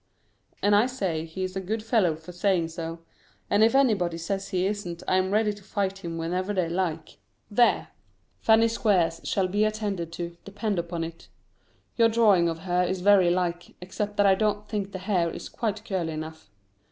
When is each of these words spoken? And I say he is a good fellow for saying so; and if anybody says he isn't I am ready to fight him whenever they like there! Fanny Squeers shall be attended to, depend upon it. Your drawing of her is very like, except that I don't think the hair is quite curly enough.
And 0.63 0.75
I 0.75 0.87
say 0.87 1.25
he 1.25 1.43
is 1.43 1.55
a 1.55 1.59
good 1.61 1.83
fellow 1.83 2.15
for 2.15 2.31
saying 2.31 2.69
so; 2.69 3.01
and 3.51 3.63
if 3.63 3.75
anybody 3.75 4.17
says 4.17 4.47
he 4.49 4.65
isn't 4.65 5.03
I 5.07 5.17
am 5.17 5.29
ready 5.29 5.53
to 5.53 5.63
fight 5.63 5.99
him 5.99 6.17
whenever 6.17 6.53
they 6.55 6.67
like 6.67 7.19
there! 7.51 7.89
Fanny 8.39 8.67
Squeers 8.67 9.21
shall 9.23 9.47
be 9.47 9.63
attended 9.63 10.11
to, 10.13 10.37
depend 10.43 10.79
upon 10.79 11.03
it. 11.03 11.27
Your 11.97 12.09
drawing 12.09 12.49
of 12.49 12.57
her 12.61 12.81
is 12.81 13.01
very 13.01 13.29
like, 13.29 13.75
except 13.79 14.17
that 14.17 14.25
I 14.25 14.33
don't 14.33 14.67
think 14.67 14.91
the 14.91 14.97
hair 14.97 15.29
is 15.29 15.47
quite 15.49 15.85
curly 15.85 16.13
enough. 16.13 16.49